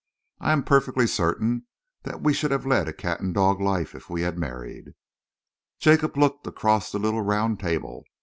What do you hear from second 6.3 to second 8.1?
across the little round table.